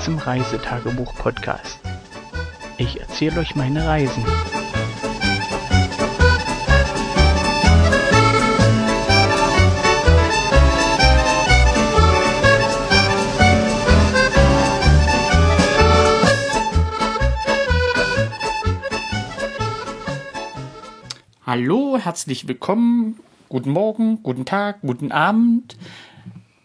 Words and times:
Zum 0.00 0.18
Reisetagebuch-Podcast. 0.18 1.80
Ich 2.78 3.00
erzähle 3.00 3.40
euch 3.40 3.54
meine 3.56 3.86
Reisen. 3.86 4.24
Hallo, 21.44 21.98
herzlich 21.98 22.46
willkommen. 22.46 23.18
Guten 23.48 23.70
Morgen, 23.70 24.22
guten 24.22 24.44
Tag, 24.44 24.82
guten 24.82 25.12
Abend. 25.12 25.76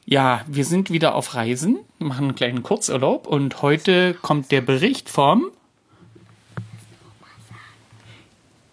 Ja, 0.05 0.43
wir 0.47 0.65
sind 0.65 0.91
wieder 0.91 1.15
auf 1.15 1.33
Reisen, 1.33 1.79
machen 1.97 2.25
einen 2.25 2.35
kleinen 2.35 2.61
Kurzurlaub 2.61 3.25
und 3.25 3.61
heute 3.61 4.13
kommt 4.15 4.51
der 4.51 4.59
Bericht 4.59 5.09
vom 5.09 5.49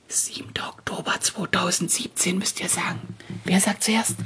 7. 0.09 0.49
Oktober 0.69 1.15
2017 1.21 2.37
müsst 2.37 2.61
ihr 2.61 2.69
sagen. 2.69 3.01
Wer 3.45 3.61
sagt 3.61 3.85
zuerst? 3.85 4.17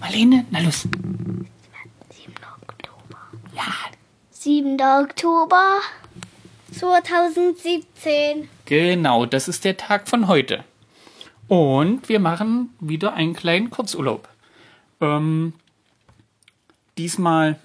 Marlene. 0.00 0.38
Marlene? 0.38 0.46
Na 0.50 0.60
los. 0.60 0.80
7. 0.82 2.34
Oktober. 2.60 3.18
Ja, 3.54 3.72
7. 4.30 4.80
Oktober 4.80 5.78
2017. 6.72 8.48
genau, 8.64 9.26
das 9.26 9.46
ist 9.46 9.64
der 9.64 9.76
Tag 9.76 10.08
von 10.08 10.26
heute. 10.26 10.64
Und 11.46 12.08
wir 12.08 12.18
machen 12.18 12.74
wieder 12.80 13.14
einen 13.14 13.34
kleinen 13.34 13.70
Kurzurlaub. 13.70 14.31
Ähm, 15.02 15.52
diesmal 16.96 17.58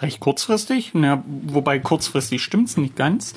recht 0.00 0.20
kurzfristig, 0.20 0.90
na, 0.94 1.22
wobei 1.26 1.78
kurzfristig 1.78 2.42
stimmt's 2.42 2.76
nicht 2.76 2.96
ganz. 2.96 3.34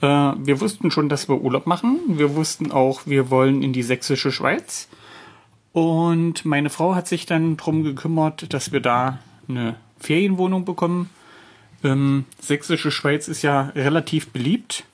Äh, 0.00 0.06
wir 0.06 0.60
wussten 0.60 0.90
schon, 0.90 1.08
dass 1.08 1.28
wir 1.28 1.40
Urlaub 1.40 1.66
machen. 1.66 1.98
Wir 2.06 2.34
wussten 2.34 2.70
auch, 2.70 3.06
wir 3.06 3.30
wollen 3.30 3.62
in 3.62 3.72
die 3.72 3.82
sächsische 3.82 4.30
Schweiz. 4.30 4.88
Und 5.72 6.44
meine 6.44 6.70
Frau 6.70 6.94
hat 6.94 7.06
sich 7.08 7.26
dann 7.26 7.56
drum 7.56 7.82
gekümmert, 7.84 8.52
dass 8.52 8.72
wir 8.72 8.80
da 8.80 9.18
eine 9.48 9.76
Ferienwohnung 9.98 10.64
bekommen. 10.64 11.10
Ähm, 11.84 12.24
sächsische 12.40 12.90
Schweiz 12.90 13.28
ist 13.28 13.42
ja 13.42 13.72
relativ 13.74 14.30
beliebt. 14.30 14.84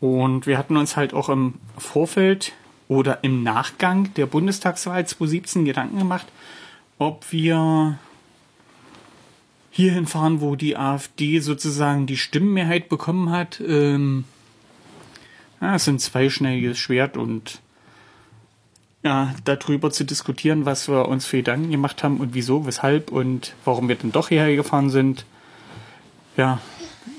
Und 0.00 0.46
wir 0.46 0.58
hatten 0.58 0.76
uns 0.76 0.96
halt 0.96 1.14
auch 1.14 1.30
im 1.30 1.54
Vorfeld 1.78 2.52
oder 2.88 3.24
im 3.24 3.42
Nachgang 3.42 4.12
der 4.14 4.26
Bundestagswahl 4.26 5.06
2017 5.06 5.64
Gedanken 5.64 5.98
gemacht, 5.98 6.26
ob 6.98 7.32
wir 7.32 7.98
hierhin 9.70 10.06
fahren, 10.06 10.40
wo 10.40 10.54
die 10.54 10.76
AfD 10.76 11.40
sozusagen 11.40 12.06
die 12.06 12.16
Stimmenmehrheit 12.16 12.88
bekommen 12.88 13.30
hat. 13.30 13.60
Ähm, 13.60 14.24
ja, 15.60 15.74
es 15.74 15.82
ist 15.82 15.88
ein 15.88 15.98
zweischneidiges 15.98 16.78
Schwert 16.78 17.16
und 17.16 17.60
ja, 19.02 19.34
darüber 19.44 19.90
zu 19.90 20.04
diskutieren, 20.04 20.64
was 20.64 20.88
wir 20.88 21.08
uns 21.08 21.26
für 21.26 21.38
Gedanken 21.38 21.70
gemacht 21.70 22.02
haben 22.04 22.18
und 22.18 22.34
wieso, 22.34 22.66
weshalb 22.66 23.10
und 23.10 23.54
warum 23.64 23.88
wir 23.88 23.96
denn 23.96 24.12
doch 24.12 24.28
hierher 24.28 24.54
gefahren 24.56 24.90
sind. 24.90 25.26
Ja, 26.36 26.60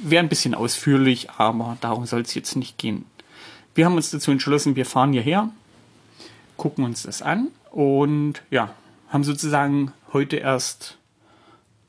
wäre 0.02 0.24
ein 0.24 0.30
bisschen 0.30 0.56
ausführlich, 0.56 1.30
aber 1.32 1.78
darum 1.82 2.06
soll 2.06 2.22
es 2.22 2.34
jetzt 2.34 2.56
nicht 2.56 2.78
gehen. 2.78 3.06
Wir 3.76 3.86
haben 3.86 3.96
uns 3.96 4.10
dazu 4.10 4.32
entschlossen, 4.32 4.76
wir 4.76 4.86
fahren 4.86 5.12
hierher, 5.12 5.50
gucken 6.58 6.86
uns 6.86 7.04
das 7.04 7.22
an 7.22 7.50
und 7.72 8.42
ja, 8.50 8.74
haben 9.10 9.24
sozusagen 9.24 9.94
heute 10.14 10.38
erst 10.38 10.98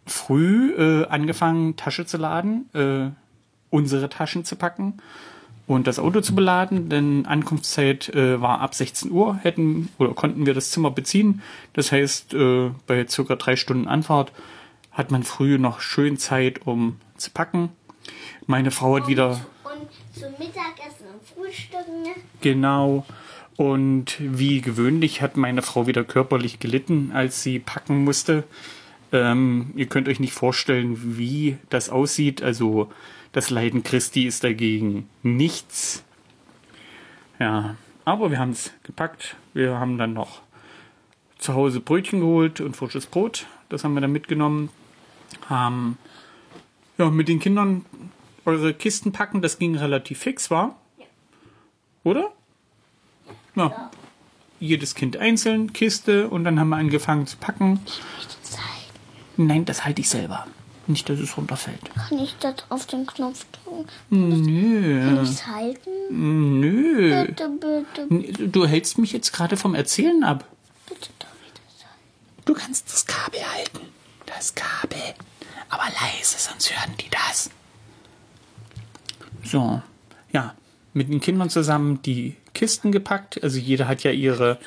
früh 0.06 0.72
äh, 0.74 1.06
angefangen, 1.06 1.76
Tasche 1.76 2.06
zu 2.06 2.16
laden, 2.16 2.68
äh, 2.74 3.10
unsere 3.70 4.08
Taschen 4.08 4.44
zu 4.44 4.56
packen 4.56 4.94
und 5.66 5.86
das 5.86 5.98
Auto 5.98 6.20
zu 6.20 6.34
beladen, 6.34 6.88
denn 6.88 7.26
Ankunftszeit 7.26 8.08
äh, 8.10 8.40
war 8.40 8.60
ab 8.60 8.74
16 8.74 9.10
Uhr, 9.10 9.36
hätten 9.42 9.88
oder 9.98 10.14
konnten 10.14 10.46
wir 10.46 10.54
das 10.54 10.70
Zimmer 10.70 10.90
beziehen. 10.92 11.42
Das 11.72 11.90
heißt, 11.90 12.34
äh, 12.34 12.70
bei 12.86 13.06
circa 13.08 13.34
drei 13.36 13.56
Stunden 13.56 13.88
Anfahrt 13.88 14.32
hat 14.92 15.10
man 15.10 15.24
früh 15.24 15.58
noch 15.58 15.80
schön 15.80 16.18
Zeit, 16.18 16.66
um 16.66 17.00
zu 17.16 17.30
packen. 17.30 17.70
Meine 18.46 18.70
Frau 18.70 18.96
hat 18.96 19.08
wieder 19.08 19.40
Und 19.64 19.88
zum 20.14 20.30
Mittagessen 20.38 21.06
und 21.12 21.26
Frühstücken. 21.26 22.02
ne? 22.02 22.10
Genau. 22.40 23.04
Und 23.56 24.16
wie 24.18 24.60
gewöhnlich 24.60 25.22
hat 25.22 25.36
meine 25.36 25.62
Frau 25.62 25.86
wieder 25.86 26.04
körperlich 26.04 26.58
gelitten, 26.58 27.10
als 27.14 27.42
sie 27.42 27.58
packen 27.58 28.04
musste. 28.04 28.44
Ähm, 29.12 29.72
ihr 29.76 29.86
könnt 29.86 30.08
euch 30.08 30.20
nicht 30.20 30.34
vorstellen, 30.34 31.16
wie 31.16 31.56
das 31.70 31.88
aussieht. 31.88 32.42
Also 32.42 32.90
das 33.32 33.50
Leiden 33.50 33.82
Christi 33.82 34.26
ist 34.26 34.44
dagegen 34.44 35.08
nichts. 35.22 36.04
Ja, 37.38 37.76
aber 38.04 38.30
wir 38.30 38.38
haben 38.38 38.50
es 38.50 38.72
gepackt. 38.82 39.36
Wir 39.54 39.78
haben 39.78 39.96
dann 39.96 40.12
noch 40.12 40.42
zu 41.38 41.54
Hause 41.54 41.80
Brötchen 41.80 42.20
geholt 42.20 42.60
und 42.60 42.76
frisches 42.76 43.06
Brot. 43.06 43.46
Das 43.68 43.84
haben 43.84 43.94
wir 43.94 44.00
dann 44.00 44.12
mitgenommen. 44.12 44.70
Haben 45.48 45.98
ja, 46.98 47.10
mit 47.10 47.28
den 47.28 47.40
Kindern 47.40 47.84
eure 48.44 48.74
Kisten 48.74 49.12
packen. 49.12 49.42
Das 49.42 49.58
ging 49.58 49.76
relativ 49.76 50.18
fix, 50.18 50.50
war? 50.50 50.76
Oder? 52.04 52.32
Ja. 53.56 53.90
Jedes 54.60 54.94
Kind 54.94 55.16
einzeln, 55.16 55.72
Kiste 55.72 56.28
und 56.28 56.44
dann 56.44 56.58
haben 56.58 56.68
wir 56.70 56.76
angefangen 56.76 57.26
zu 57.26 57.36
packen. 57.36 57.80
Zeit. 58.42 58.60
Nein, 59.36 59.64
das 59.66 59.84
halte 59.84 60.00
ich 60.00 60.08
selber. 60.08 60.46
Nicht, 60.86 61.08
dass 61.08 61.18
es 61.18 61.36
runterfällt. 61.36 61.80
Kann 62.08 62.18
ich 62.20 62.36
da 62.38 62.54
auf 62.68 62.86
den 62.86 63.06
Knopf 63.06 63.44
drücken? 63.52 63.86
Nö. 64.10 65.04
Kann 65.04 65.24
ich 65.24 65.30
es 65.30 65.46
halten? 65.46 66.60
Nö. 66.60 67.24
Bitte, 67.26 67.50
bitte, 68.08 68.48
Du 68.48 68.66
hältst 68.66 68.96
mich 68.98 69.12
jetzt 69.12 69.32
gerade 69.32 69.56
vom 69.56 69.74
Erzählen 69.74 70.22
ab. 70.22 70.44
bitte 70.88 71.08
darf 71.18 71.30
ich 71.44 71.52
das 71.54 71.84
halten? 71.84 72.42
Du 72.44 72.54
kannst 72.54 72.88
das 72.90 73.04
Kabel 73.04 73.40
halten. 73.56 73.80
Das 74.26 74.54
Kabel. 74.54 75.00
Aber 75.68 75.84
leise, 75.84 76.38
sonst 76.38 76.70
hören 76.72 76.94
die 77.00 77.10
das. 77.10 77.50
So. 79.44 79.82
Ja. 80.32 80.54
Mit 80.94 81.10
den 81.10 81.20
Kindern 81.20 81.50
zusammen 81.50 82.00
die 82.02 82.36
Kisten 82.56 82.90
gepackt. 82.90 83.42
Also 83.44 83.58
jeder 83.58 83.86
hat 83.86 84.02
ja 84.02 84.10
ihre. 84.10 84.58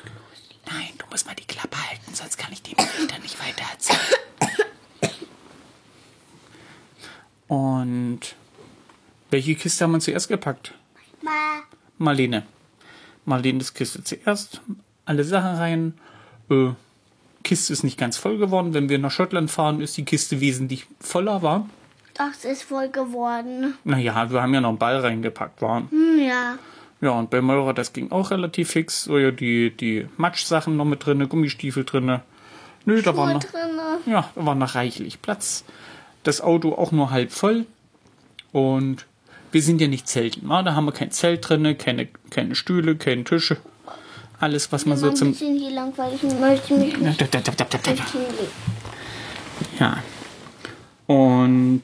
Nein, 0.66 0.90
du 0.96 1.04
musst 1.10 1.26
mal 1.26 1.34
die 1.34 1.44
Klappe 1.44 1.76
halten, 1.76 2.14
sonst 2.14 2.38
kann 2.38 2.52
ich 2.52 2.62
die 2.62 2.78
Eltern 2.78 3.20
nicht 3.20 3.36
weiter 3.40 3.64
erzählen. 3.68 3.98
Und 7.48 8.20
welche 9.30 9.56
Kiste 9.56 9.82
haben 9.82 9.90
wir 9.90 9.98
zuerst 9.98 10.28
gepackt? 10.28 10.72
Ma. 11.20 11.30
Marlene. 11.98 12.44
Marlenes 13.24 13.74
Kiste 13.74 14.04
zuerst. 14.04 14.60
Alle 15.04 15.24
Sachen 15.24 15.56
rein. 15.56 15.94
Äh, 16.48 16.70
Kiste 17.42 17.72
ist 17.72 17.82
nicht 17.82 17.98
ganz 17.98 18.16
voll 18.16 18.38
geworden. 18.38 18.72
Wenn 18.72 18.88
wir 18.88 19.00
nach 19.00 19.10
Schottland 19.10 19.50
fahren, 19.50 19.80
ist 19.80 19.96
die 19.96 20.04
Kiste 20.04 20.40
wesentlich 20.40 20.86
voller, 21.00 21.42
war. 21.42 21.68
Das 22.14 22.44
ist 22.44 22.62
voll 22.62 22.88
geworden. 22.88 23.74
Naja, 23.82 24.30
wir 24.30 24.40
haben 24.40 24.54
ja 24.54 24.60
noch 24.60 24.68
einen 24.68 24.78
Ball 24.78 25.00
reingepackt, 25.00 25.60
war. 25.60 25.90
Hm, 25.90 26.20
ja. 26.20 26.56
Ja, 27.00 27.10
und 27.12 27.30
bei 27.30 27.40
Meurer, 27.40 27.72
das 27.72 27.92
ging 27.92 28.10
auch 28.10 28.30
relativ 28.30 28.70
fix. 28.70 29.04
So 29.04 29.18
ja, 29.18 29.30
die, 29.30 29.70
die 29.70 30.06
Matschsachen 30.16 30.76
noch 30.76 30.84
mit 30.84 31.04
drinne, 31.04 31.28
Gummistiefel 31.28 31.84
drinne. 31.84 32.22
Nö, 32.84 33.02
da 33.02 33.16
war 33.16 33.26
Schuhe 33.26 33.34
noch, 33.34 33.44
drinne. 33.44 33.98
ja, 34.06 34.30
da 34.34 34.46
war 34.46 34.54
noch 34.54 34.74
reichlich 34.74 35.22
Platz. 35.22 35.64
Das 36.22 36.40
Auto 36.40 36.74
auch 36.74 36.92
nur 36.92 37.10
halb 37.10 37.32
voll. 37.32 37.66
Und 38.52 39.06
wir 39.52 39.62
sind 39.62 39.80
ja 39.80 39.88
nicht 39.88 40.08
zelten, 40.08 40.48
wa? 40.48 40.62
Da 40.62 40.74
haben 40.74 40.84
wir 40.84 40.92
kein 40.92 41.10
Zelt 41.10 41.48
drinne, 41.48 41.74
keine, 41.74 42.08
keine 42.30 42.54
Stühle, 42.54 42.96
keine 42.96 43.24
Tische. 43.24 43.56
Alles, 44.38 44.72
was 44.72 44.86
man 44.86 44.96
so 44.96 45.10
zum, 45.12 45.34
hier 45.34 45.70
ich 46.14 46.22
möchte 46.40 46.74
mich 46.74 46.96
nicht. 46.96 47.20
Ja. 49.78 49.98
Und 51.06 51.82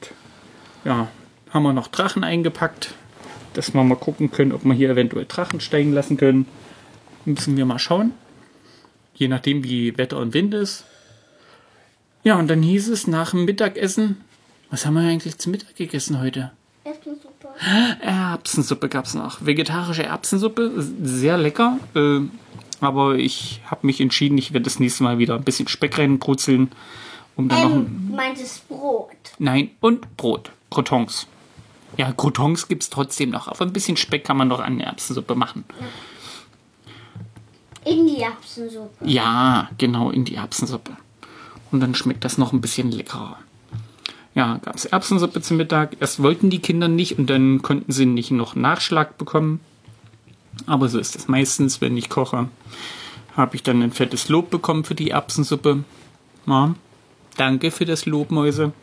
ja, 0.83 1.07
haben 1.51 1.63
wir 1.63 1.73
noch 1.73 1.87
Drachen 1.87 2.23
eingepackt, 2.23 2.93
dass 3.57 3.73
wir 3.73 3.83
mal 3.83 3.95
gucken 3.95 4.31
können, 4.31 4.51
ob 4.51 4.63
wir 4.63 4.73
hier 4.73 4.89
eventuell 4.91 5.25
Drachen 5.25 5.59
steigen 5.59 5.93
lassen 5.93 6.17
können. 6.17 6.45
Müssen 7.25 7.57
wir 7.57 7.65
mal 7.65 7.79
schauen. 7.79 8.13
Je 9.15 9.27
nachdem, 9.27 9.63
wie 9.63 9.97
Wetter 9.97 10.17
und 10.17 10.33
Wind 10.33 10.53
ist. 10.53 10.85
Ja, 12.23 12.37
und 12.37 12.47
dann 12.49 12.61
hieß 12.61 12.89
es 12.89 13.07
nach 13.07 13.31
dem 13.31 13.45
Mittagessen, 13.45 14.17
was 14.69 14.85
haben 14.85 14.93
wir 14.95 15.01
eigentlich 15.01 15.37
zum 15.37 15.51
Mittag 15.51 15.75
gegessen 15.75 16.19
heute? 16.19 16.51
Super. 17.03 17.55
Erbsensuppe 18.01 18.89
gab's 18.89 19.13
noch. 19.13 19.45
Vegetarische 19.45 20.03
Erbsensuppe, 20.03 20.71
sehr 21.01 21.37
lecker. 21.37 21.79
Äh, 21.95 22.19
aber 22.79 23.15
ich 23.15 23.61
habe 23.65 23.87
mich 23.87 23.99
entschieden, 24.01 24.37
ich 24.37 24.53
werde 24.53 24.65
das 24.65 24.79
nächste 24.79 25.03
Mal 25.03 25.17
wieder 25.17 25.35
ein 25.35 25.43
bisschen 25.43 25.67
Speck 25.67 25.97
reinbrutzeln, 25.97 26.71
um 27.35 27.49
dann 27.49 27.61
noch 27.61 27.75
ein 27.75 28.07
Ähm, 28.09 28.15
meintest 28.15 28.67
Brot. 28.67 29.09
Nein, 29.39 29.71
und 29.79 30.15
Brot. 30.15 30.51
Croutons. 30.69 31.27
Ja, 31.95 32.11
Croutons 32.11 32.67
gibt's 32.67 32.89
trotzdem 32.89 33.29
noch. 33.29 33.47
Aber 33.47 33.65
ein 33.65 33.73
bisschen 33.73 33.97
Speck 33.97 34.25
kann 34.25 34.37
man 34.37 34.49
doch 34.49 34.59
an 34.59 34.77
der 34.77 34.87
Erbsensuppe 34.87 35.35
machen. 35.35 35.63
In 37.85 38.05
die 38.07 38.21
Erbsensuppe. 38.21 39.05
Ja, 39.05 39.69
genau, 39.77 40.11
in 40.11 40.25
die 40.25 40.35
Erbsensuppe. 40.35 40.97
Und 41.71 41.79
dann 41.79 41.95
schmeckt 41.95 42.25
das 42.25 42.37
noch 42.37 42.51
ein 42.51 42.61
bisschen 42.61 42.91
leckerer. 42.91 43.37
ja, 44.35 44.57
gab 44.57 44.75
es 44.75 44.85
Erbsensuppe 44.85 45.41
zum 45.41 45.57
Mittag. 45.57 45.97
Erst 45.99 46.21
wollten 46.21 46.49
die 46.49 46.59
Kinder 46.59 46.87
nicht 46.87 47.17
und 47.17 47.29
dann 47.29 47.61
konnten 47.61 47.91
sie 47.91 48.05
nicht 48.05 48.31
noch 48.31 48.55
Nachschlag 48.55 49.17
bekommen. 49.17 49.61
Aber 50.65 50.89
so 50.89 50.99
ist 50.99 51.15
es 51.15 51.27
meistens, 51.27 51.81
wenn 51.81 51.95
ich 51.97 52.09
koche, 52.09 52.49
habe 53.35 53.55
ich 53.55 53.63
dann 53.63 53.81
ein 53.81 53.91
fettes 53.91 54.29
Lob 54.29 54.49
bekommen 54.49 54.83
für 54.83 54.95
die 54.95 55.11
Erbsensuppe. 55.11 55.83
Ja, 56.45 56.75
danke 57.37 57.71
für 57.71 57.85
das 57.85 58.05
Lob, 58.05 58.31
Mäuse. 58.31 58.73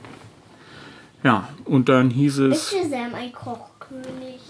Ja, 1.24 1.48
und 1.64 1.88
dann 1.88 2.10
hieß 2.10 2.38
es. 2.40 2.72
Ist 2.72 2.90
Sam 2.90 3.14
ein 3.14 3.32
Kochkönig? 3.32 4.40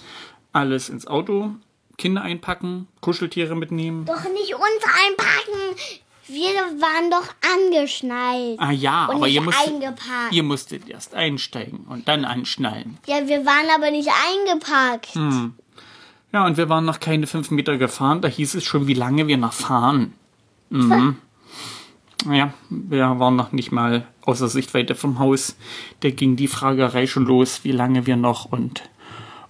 Alles 0.53 0.89
ins 0.89 1.07
Auto, 1.07 1.53
Kinder 1.97 2.23
einpacken, 2.23 2.89
Kuscheltiere 3.01 3.55
mitnehmen. 3.55 4.05
Doch 4.05 4.25
nicht 4.25 4.55
uns 4.55 4.83
einpacken. 5.07 5.77
Wir 6.27 6.55
waren 6.81 7.11
doch 7.11 7.35
angeschnallt. 7.55 8.59
Ah 8.59 8.73
ja, 8.73 9.09
aber 9.11 9.29
ihr 9.29 9.43
musstet, 9.43 9.73
eingepackt. 9.73 10.33
ihr 10.33 10.43
musstet 10.43 10.89
erst 10.89 11.15
einsteigen 11.15 11.85
und 11.89 12.09
dann 12.09 12.25
anschnallen. 12.25 12.99
Ja, 13.07 13.29
wir 13.29 13.47
waren 13.47 13.69
aber 13.75 13.91
nicht 13.91 14.09
eingepackt. 14.09 15.15
Hm. 15.15 15.55
Ja, 16.33 16.47
und 16.47 16.57
wir 16.57 16.69
waren 16.69 16.85
noch 16.85 16.99
keine 16.99 17.29
fünf 17.29 17.53
Meter 17.53 17.77
gefahren. 17.77 18.21
Da 18.21 18.27
hieß 18.27 18.55
es 18.55 18.65
schon, 18.65 18.89
wie 18.89 18.95
lange 18.95 19.29
wir 19.29 19.37
noch 19.37 19.53
fahren. 19.53 20.15
Mhm. 20.71 21.19
Ja, 22.29 22.53
wir 22.71 23.21
waren 23.21 23.37
noch 23.37 23.53
nicht 23.53 23.71
mal 23.71 24.07
außer 24.27 24.49
Sichtweite 24.49 24.95
vom 24.95 25.19
Haus. 25.19 25.57
Da 26.01 26.11
ging 26.11 26.37
die 26.37 26.49
Fragerei 26.49 27.07
schon 27.07 27.27
los, 27.27 27.61
wie 27.65 27.73
lange 27.73 28.07
wir 28.07 28.17
noch 28.17 28.47
und 28.47 28.83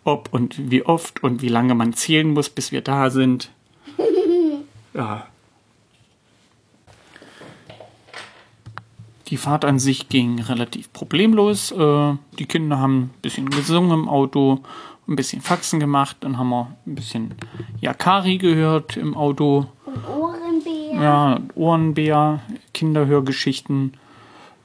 ob 0.05 0.29
und 0.33 0.71
wie 0.71 0.85
oft 0.85 1.23
und 1.23 1.43
wie 1.43 1.49
lange 1.49 1.75
man 1.75 1.95
zählen 1.95 2.31
muss, 2.31 2.51
bis 2.51 2.73
wir 2.73 2.81
da 2.83 3.11
sind. 3.11 3.51
Ja. 4.97 5.27
Die 9.27 9.37
Fahrt 9.37 9.65
an 9.65 9.81
sich 9.81 10.09
ging 10.09 10.41
relativ 10.41 10.93
problemlos. 10.93 11.73
Äh, 11.73 12.15
Die 12.39 12.47
Kinder 12.47 12.79
haben 12.79 13.01
ein 13.01 13.11
bisschen 13.23 13.51
gesungen 13.51 13.91
im 13.91 14.09
Auto, 14.09 14.61
ein 15.09 15.17
bisschen 15.17 15.43
Faxen 15.43 15.81
gemacht, 15.81 16.19
dann 16.21 16.39
haben 16.39 16.51
wir 16.51 16.77
ein 16.87 16.95
bisschen 16.95 17.35
Yakari 17.81 18.39
gehört 18.39 18.97
im 18.97 19.17
Auto. 19.17 19.67
Und 19.85 20.07
Ohrenbär. 20.07 21.03
Ja, 21.03 21.41
Ohrenbär, 21.57 22.41
Kinderhörgeschichten. 22.73 23.95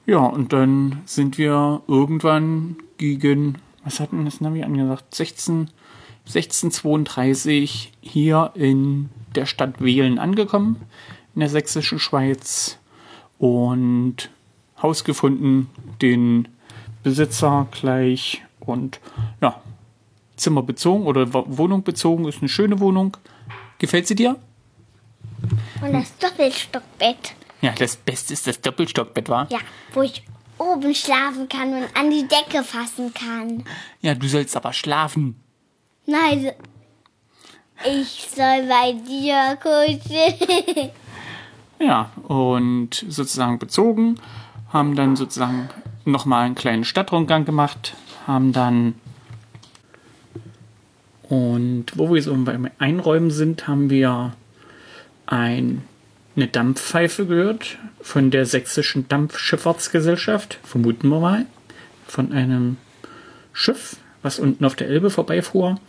Ja, 0.10 0.26
und 0.26 0.54
dann 0.54 1.04
sind 1.06 1.38
wir 1.38 1.84
irgendwann 1.88 2.78
gegen, 2.98 3.60
was 3.84 4.00
hatten 4.00 4.26
das 4.26 4.42
Navi 4.42 4.64
angesagt? 4.64 5.14
16, 5.14 5.70
1632 6.26 7.92
hier 8.02 8.50
in 8.56 9.10
der 9.36 9.46
Stadt 9.46 9.80
Wehlen 9.84 10.18
angekommen, 10.18 10.78
in 11.36 11.42
der 11.42 11.50
sächsischen 11.50 12.00
Schweiz. 12.00 12.80
Und 13.38 14.32
Haus 14.82 15.04
gefunden, 15.04 15.70
den 16.02 16.48
Besitzer 17.04 17.68
gleich 17.70 18.42
und 18.62 19.00
ja, 19.42 19.62
Zimmer 20.38 20.64
bezogen 20.64 21.06
oder 21.06 21.32
Wo- 21.36 21.46
Wohnung 21.50 21.84
bezogen, 21.84 22.28
ist 22.28 22.40
eine 22.40 22.50
schöne 22.50 22.80
Wohnung. 22.80 23.16
Gefällt 23.78 24.08
sie 24.08 24.16
dir? 24.16 24.38
Und 25.84 25.94
das 25.94 26.18
Doppelstockbett. 26.18 27.36
Ja, 27.62 27.72
das 27.72 27.98
Beste 27.98 28.34
ist 28.34 28.48
das 28.48 28.62
Doppelstockbett, 28.62 29.30
war. 29.30 29.48
Ja, 29.52 29.60
wo 29.94 30.02
ich 30.02 30.24
oben 30.58 30.94
schlafen 30.94 31.48
kann 31.50 31.74
und 31.74 31.88
an 31.96 32.10
die 32.10 32.28
Decke 32.28 32.64
fassen 32.64 33.14
kann. 33.14 33.64
Ja, 34.02 34.16
du 34.16 34.28
sollst 34.28 34.56
aber 34.56 34.74
schlafen. 34.74 35.40
Nein, 36.06 36.52
ich 37.86 38.28
soll 38.36 38.68
bei 38.68 38.94
dir 38.94 39.58
kuscheln. 39.62 40.92
Ja, 41.82 42.12
und 42.28 43.06
sozusagen 43.08 43.58
bezogen, 43.58 44.16
haben 44.68 44.98
dann 44.98 45.16
sozusagen 45.16 45.70
nochmal 46.04 46.46
einen 46.46 46.56
kleinen 46.56 46.84
Stadtrundgang 46.84 47.46
gemacht, 47.46 47.96
haben 48.28 48.52
dann 48.52 48.96
und 51.30 51.86
wo 51.96 52.14
wir 52.14 52.22
so 52.24 52.36
beim 52.36 52.70
Einräumen 52.80 53.30
sind, 53.30 53.68
haben 53.68 53.90
wir 53.90 54.34
ein, 55.28 55.84
eine 56.40 56.48
Dampfpfeife 56.48 57.26
gehört 57.26 57.78
von 58.02 58.32
der 58.32 58.46
Sächsischen 58.46 59.10
Dampfschifffahrtsgesellschaft, 59.10 60.58
vermuten 60.64 61.10
wir 61.10 61.20
mal, 61.20 61.46
von 62.08 62.32
einem 62.32 62.78
Schiff, 63.52 63.98
was 64.22 64.40
unten 64.40 64.64
auf 64.64 64.76
der 64.76 64.88
Elbe 64.88 65.10
vorbeifuhr. 65.10 65.82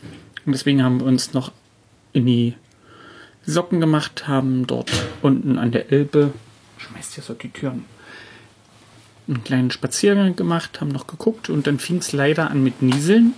Und 0.45 0.53
deswegen 0.53 0.83
haben 0.83 0.99
wir 0.99 1.07
uns 1.07 1.35
noch 1.35 1.53
in 2.13 2.27
die 2.27 2.55
Socken 3.47 3.79
gemacht, 3.81 4.27
haben 4.27 4.67
dort 4.67 4.91
unten 5.23 5.57
an 5.57 5.71
der 5.71 5.93
Elbe, 5.93 6.33
schmeißt 6.79 7.15
hier 7.15 7.23
so 7.23 7.35
die 7.35 7.51
Türen, 7.51 7.85
einen 9.29 9.45
kleinen 9.45 9.71
Spaziergang 9.71 10.35
gemacht, 10.35 10.81
haben 10.81 10.91
noch 10.91 11.07
geguckt 11.07 11.49
und 11.49 11.69
dann 11.69 11.79
fing 11.79 11.99
es 11.99 12.11
leider 12.11 12.51
an 12.51 12.65
mit 12.65 12.83
Nieseln. 12.83 13.35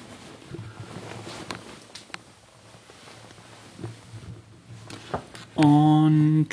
Und 5.55 6.49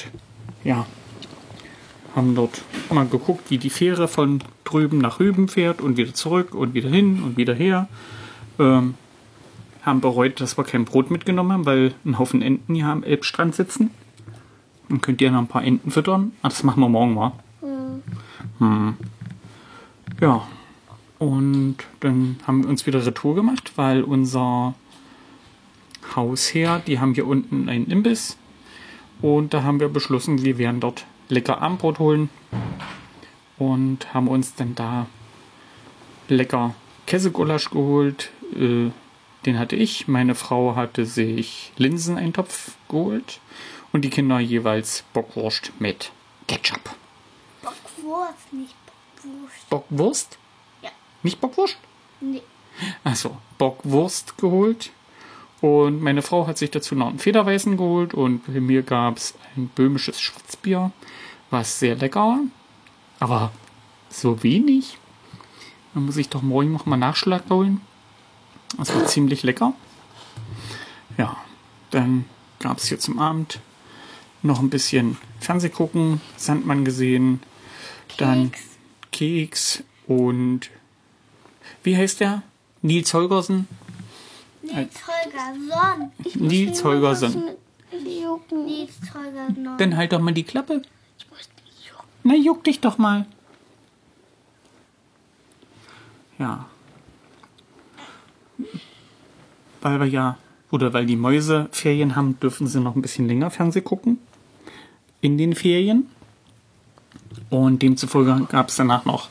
ja, 0.63 0.85
haben 2.15 2.35
dort 2.35 2.61
mal 2.91 3.07
geguckt, 3.07 3.49
wie 3.49 3.57
die 3.57 3.69
Fähre 3.69 4.07
von 4.07 4.43
drüben 4.63 4.97
nach 4.97 5.19
hüben 5.19 5.47
fährt 5.47 5.81
und 5.81 5.97
wieder 5.97 6.13
zurück 6.13 6.53
und 6.53 6.73
wieder 6.73 6.89
hin 6.89 7.23
und 7.23 7.37
wieder 7.37 7.53
her. 7.53 7.87
Ähm, 8.57 8.95
haben 9.83 10.01
bereut, 10.01 10.41
dass 10.41 10.57
wir 10.57 10.63
kein 10.63 10.85
Brot 10.85 11.09
mitgenommen 11.09 11.51
haben, 11.51 11.65
weil 11.65 11.93
ein 12.05 12.19
Haufen 12.19 12.41
Enten 12.41 12.75
hier 12.75 12.87
am 12.87 13.03
Elbstrand 13.03 13.55
sitzen. 13.55 13.91
Dann 14.89 15.01
könnt 15.01 15.21
ihr 15.21 15.31
noch 15.31 15.39
ein 15.39 15.47
paar 15.47 15.63
Enten 15.63 15.91
füttern. 15.91 16.33
Ah, 16.41 16.49
das 16.49 16.63
machen 16.63 16.81
wir 16.81 16.89
morgen 16.89 17.13
mal. 17.13 17.31
Hm. 18.59 18.95
Ja. 20.19 20.47
Und 21.17 21.77
dann 21.99 22.37
haben 22.47 22.63
wir 22.63 22.69
uns 22.69 22.85
wieder 22.85 23.05
Retour 23.05 23.35
gemacht, 23.35 23.73
weil 23.75 24.03
unser 24.03 24.73
Hausherr, 26.15 26.79
die 26.79 26.99
haben 26.99 27.13
hier 27.13 27.27
unten 27.27 27.67
einen 27.67 27.87
Imbiss. 27.87 28.37
Und 29.21 29.53
da 29.53 29.63
haben 29.63 29.79
wir 29.79 29.89
beschlossen, 29.89 30.43
wir 30.43 30.57
werden 30.57 30.79
dort 30.79 31.05
lecker 31.27 31.61
Abendbrot 31.61 31.99
holen. 31.99 32.29
Und 33.57 34.13
haben 34.13 34.27
uns 34.27 34.55
dann 34.55 34.75
da 34.75 35.07
lecker 36.29 36.75
Käsegulasch 37.05 37.69
geholt. 37.71 38.31
Äh, 38.55 38.91
den 39.45 39.59
hatte 39.59 39.75
ich. 39.75 40.07
Meine 40.07 40.35
Frau 40.35 40.75
hatte 40.75 41.05
sich 41.05 41.73
Linseneintopf 41.77 42.75
geholt. 42.87 43.39
Und 43.91 44.05
die 44.05 44.09
Kinder 44.09 44.39
jeweils 44.39 45.03
Bockwurst 45.13 45.71
mit 45.79 46.11
Ketchup. 46.47 46.95
Bockwurst, 47.61 48.53
nicht 48.53 48.75
Bockwurst. 48.85 49.69
Bockwurst? 49.69 50.37
Ja. 50.81 50.89
Nicht 51.23 51.41
Bockwurst? 51.41 51.77
Nee. 52.21 52.41
Achso, 53.03 53.37
Bockwurst 53.57 54.37
geholt. 54.37 54.91
Und 55.61 56.01
meine 56.01 56.21
Frau 56.21 56.47
hat 56.47 56.57
sich 56.57 56.71
dazu 56.71 56.95
noch 56.95 57.09
einen 57.09 57.19
Federweißen 57.19 57.77
geholt. 57.77 58.13
Und 58.13 58.45
bei 58.45 58.59
mir 58.59 58.81
gab 58.81 59.17
es 59.17 59.33
ein 59.55 59.69
böhmisches 59.75 60.19
Schwarzbier, 60.21 60.91
was 61.49 61.79
sehr 61.79 61.95
lecker 61.95 62.21
war. 62.21 62.39
Aber 63.19 63.51
so 64.09 64.43
wenig. 64.43 64.97
Dann 65.93 66.05
muss 66.05 66.17
ich 66.17 66.29
doch 66.29 66.41
morgen 66.41 66.71
noch 66.71 66.85
mal 66.85 66.97
Nachschlag 66.97 67.43
holen. 67.49 67.81
Das 68.77 68.93
war 68.95 69.05
ziemlich 69.05 69.43
lecker. 69.43 69.73
Ja, 71.17 71.35
dann 71.91 72.25
gab 72.59 72.77
es 72.77 72.87
hier 72.87 72.99
zum 72.99 73.19
Abend 73.19 73.59
noch 74.41 74.59
ein 74.59 74.69
bisschen 74.69 75.17
Fernseh 75.39 75.69
gucken, 75.69 76.21
Sandmann 76.37 76.85
gesehen, 76.85 77.41
dann 78.17 78.51
Keks 79.11 79.83
und 80.07 80.69
wie 81.83 81.97
heißt 81.97 82.19
der? 82.21 82.43
Nils 82.81 83.13
Holgersen? 83.13 83.67
Nils 84.73 85.07
Holgersson. 85.07 86.11
Ich 86.23 86.35
Nils 86.35 86.83
Holgersson. 86.83 87.43
Nils 87.91 89.13
Holgersson. 89.13 89.77
Dann 89.77 89.97
halt 89.97 90.11
doch 90.11 90.19
mal 90.19 90.33
die 90.33 90.43
Klappe. 90.43 90.81
Ich 91.17 91.29
muss 91.29 91.39
nicht 91.65 91.87
jucken. 91.89 92.07
Na, 92.23 92.35
juck 92.35 92.63
dich 92.63 92.79
doch 92.79 92.97
mal. 92.97 93.25
Ja. 96.37 96.65
Weil 99.81 99.99
wir 99.99 100.07
ja, 100.07 100.37
oder 100.71 100.93
weil 100.93 101.05
die 101.05 101.15
Mäuse 101.15 101.69
Ferien 101.71 102.15
haben, 102.15 102.39
dürfen 102.39 102.67
sie 102.67 102.79
noch 102.79 102.95
ein 102.95 103.01
bisschen 103.01 103.27
länger 103.27 103.51
Fernseh 103.51 103.81
gucken. 103.81 104.19
In 105.21 105.37
den 105.37 105.55
Ferien. 105.55 106.09
Und 107.49 107.81
demzufolge 107.81 108.47
gab 108.49 108.69
es 108.69 108.75
danach 108.75 109.05
noch 109.05 109.29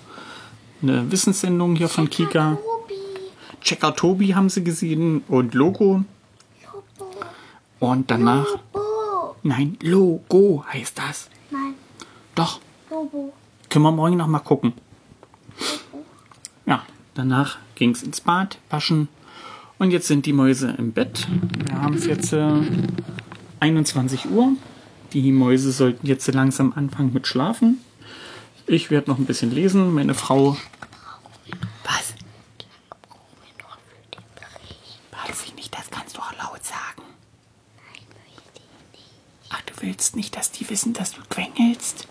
eine 0.82 1.10
Wissenssendung 1.10 1.76
hier 1.76 1.88
von 1.88 2.08
Kika. 2.10 2.58
Checker 3.60 3.94
Tobi 3.94 4.34
haben 4.34 4.48
sie 4.48 4.64
gesehen 4.64 5.22
und 5.28 5.54
Logo. 5.54 6.04
Lobo. 6.64 7.10
Und 7.80 8.10
danach, 8.10 8.46
Lobo. 8.72 9.36
nein, 9.42 9.76
Logo 9.82 10.64
heißt 10.72 10.98
das. 10.98 11.30
Nein, 11.50 11.74
Doch, 12.34 12.60
Lobo. 12.90 13.32
können 13.68 13.84
wir 13.84 13.92
morgen 13.92 14.16
noch 14.16 14.26
mal 14.26 14.38
gucken. 14.40 14.72
Ja, 16.66 16.84
danach 17.14 17.58
ging 17.74 17.90
es 17.90 18.02
ins 18.02 18.20
Bad, 18.20 18.58
waschen. 18.70 19.08
Und 19.78 19.92
jetzt 19.92 20.08
sind 20.08 20.26
die 20.26 20.32
Mäuse 20.32 20.74
im 20.76 20.92
Bett. 20.92 21.28
Wir 21.66 21.80
haben 21.80 21.94
es 21.94 22.06
jetzt 22.06 22.32
äh, 22.32 22.60
21 23.60 24.28
Uhr. 24.30 24.52
Die 25.12 25.30
Mäuse 25.32 25.70
sollten 25.72 26.06
jetzt 26.06 26.26
langsam 26.34 26.72
anfangen 26.74 27.12
mit 27.12 27.26
Schlafen. 27.26 27.78
Ich 28.66 28.90
werde 28.90 29.10
noch 29.10 29.18
ein 29.18 29.24
bisschen 29.24 29.52
lesen. 29.52 29.94
Meine 29.94 30.14
Frau 30.14 30.56
die 40.58 40.68
wissen, 40.70 40.92
dass 40.92 41.12
du 41.12 41.20
quengelst? 41.28 42.08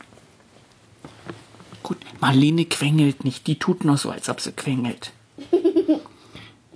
Gut, 1.83 1.97
Marlene 2.27 2.65
quengelt 2.65 3.23
nicht. 3.23 3.47
Die 3.47 3.55
tut 3.55 3.85
nur 3.85 3.95
so, 3.95 4.11
als 4.11 4.27
ob 4.27 4.41
sie 4.41 4.51
quengelt. 4.51 5.11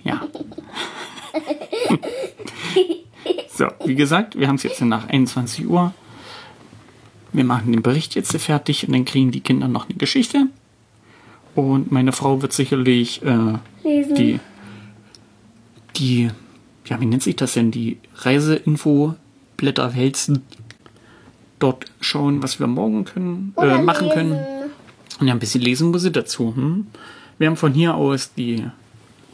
Ja. 0.04 0.20
so, 3.56 3.68
wie 3.86 3.94
gesagt, 3.94 4.36
wir 4.36 4.48
haben 4.48 4.56
es 4.56 4.64
jetzt 4.64 4.82
nach 4.82 5.08
21 5.08 5.68
Uhr. 5.68 5.94
Wir 7.32 7.44
machen 7.44 7.72
den 7.72 7.84
Bericht 7.84 8.16
jetzt 8.16 8.36
fertig 8.36 8.88
und 8.88 8.94
dann 8.94 9.06
kriegen 9.06 9.30
die 9.30 9.42
Kinder 9.42 9.68
noch 9.68 9.88
eine 9.88 10.00
Geschichte. 10.00 10.48
Und 11.54 11.92
meine 11.92 12.14
Frau 12.14 12.42
wird 12.42 12.52
sicherlich 12.52 13.22
äh, 13.22 13.60
die, 13.84 14.40
die, 15.98 16.32
ja, 16.88 17.00
wie 17.00 17.06
nennt 17.06 17.22
sich 17.22 17.36
das 17.36 17.54
denn? 17.54 17.70
Die 17.70 18.00
Reiseinfo-Blätter 18.16 19.96
wälzen. 19.96 20.42
Dort 21.60 21.86
schauen, 22.00 22.42
was 22.42 22.60
wir 22.60 22.66
morgen 22.66 23.06
können, 23.06 23.54
äh, 23.60 23.84
machen 23.84 24.10
können. 24.10 24.40
Und 25.22 25.28
ja, 25.28 25.34
ein 25.34 25.40
bisschen 25.40 25.62
lesen 25.62 25.92
muss 25.92 26.02
sie 26.02 26.12
dazu. 26.12 26.54
Hm? 26.56 26.88
Wir 27.38 27.48
haben 27.48 27.56
von 27.56 27.74
hier 27.74 27.94
aus 27.96 28.34
die 28.34 28.66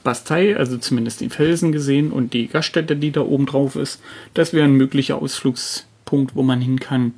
Bastei, 0.03 0.55
also 0.57 0.77
zumindest 0.77 1.21
den 1.21 1.29
Felsen 1.29 1.71
gesehen 1.71 2.11
und 2.11 2.33
die 2.33 2.47
Gaststätte, 2.47 2.95
die 2.97 3.11
da 3.11 3.21
oben 3.21 3.45
drauf 3.45 3.75
ist. 3.77 4.01
Das 4.33 4.51
wäre 4.53 4.65
ein 4.65 4.73
möglicher 4.73 5.21
Ausflugspunkt, 5.21 6.35
wo 6.35 6.43
man 6.43 6.59
hin 6.61 6.79
kann. 6.79 7.13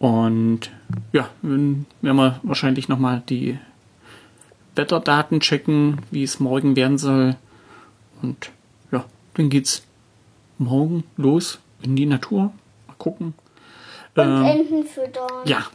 Und 0.00 0.70
ja, 1.12 1.28
dann 1.42 1.86
werden 2.02 2.16
wir 2.16 2.40
wahrscheinlich 2.42 2.88
nochmal 2.88 3.22
die 3.28 3.56
Wetterdaten 4.74 5.38
checken, 5.40 5.98
wie 6.10 6.24
es 6.24 6.40
morgen 6.40 6.74
werden 6.74 6.98
soll. 6.98 7.36
Und 8.20 8.50
ja, 8.90 9.04
dann 9.34 9.48
geht's 9.48 9.82
morgen 10.58 11.04
los 11.16 11.60
in 11.82 11.94
die 11.94 12.06
Natur. 12.06 12.52
Mal 12.88 12.94
gucken. 12.98 13.34
Und 14.16 14.24
Ähm, 14.24 14.44
Enten 14.44 14.84
füttern. 14.84 15.28
ja. 15.44 15.66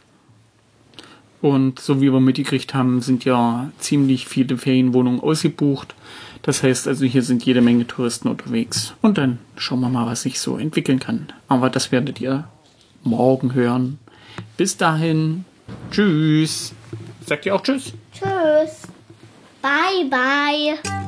Und 1.40 1.78
so 1.78 2.00
wie 2.00 2.12
wir 2.12 2.20
mitgekriegt 2.20 2.74
haben, 2.74 3.00
sind 3.00 3.24
ja 3.24 3.70
ziemlich 3.78 4.26
viele 4.26 4.56
Ferienwohnungen 4.58 5.20
ausgebucht. 5.20 5.94
Das 6.42 6.62
heißt 6.62 6.88
also, 6.88 7.04
hier 7.04 7.22
sind 7.22 7.44
jede 7.44 7.60
Menge 7.60 7.86
Touristen 7.86 8.28
unterwegs. 8.28 8.94
Und 9.02 9.18
dann 9.18 9.38
schauen 9.56 9.80
wir 9.80 9.88
mal, 9.88 10.06
was 10.06 10.22
sich 10.22 10.40
so 10.40 10.56
entwickeln 10.56 10.98
kann. 10.98 11.28
Aber 11.46 11.70
das 11.70 11.92
werdet 11.92 12.20
ihr 12.20 12.48
morgen 13.04 13.54
hören. 13.54 13.98
Bis 14.56 14.76
dahin. 14.76 15.44
Tschüss. 15.90 16.72
Sagt 17.26 17.46
ihr 17.46 17.54
auch 17.54 17.62
Tschüss? 17.62 17.92
Tschüss. 18.12 18.82
Bye, 19.62 20.08
bye. 20.08 21.07